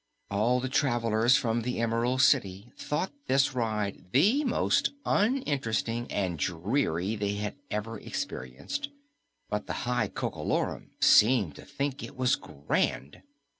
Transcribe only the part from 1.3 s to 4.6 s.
from the Emerald City thought this ride the